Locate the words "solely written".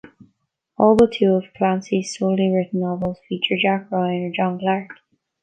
2.17-2.79